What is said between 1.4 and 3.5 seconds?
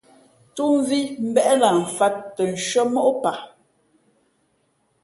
na mfāt nshʉ́ά kwe móʼ paa.